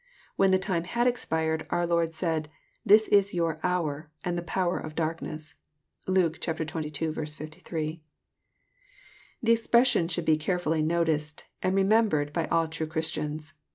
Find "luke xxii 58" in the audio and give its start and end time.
6.07-8.01